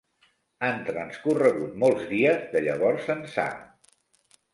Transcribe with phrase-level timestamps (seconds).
[0.67, 3.47] Han transcorregut molts dies, de llavors ençà.